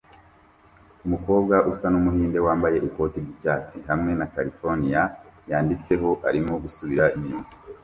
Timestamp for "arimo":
6.27-6.53